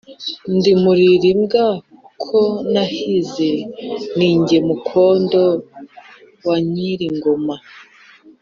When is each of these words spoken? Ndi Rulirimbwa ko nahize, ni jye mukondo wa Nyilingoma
Ndi 0.55 0.71
Rulirimbwa 0.81 1.63
ko 2.23 2.41
nahize, 2.71 3.49
ni 4.17 4.29
jye 4.45 4.59
mukondo 4.67 5.41
wa 6.47 6.57
Nyilingoma 6.71 7.55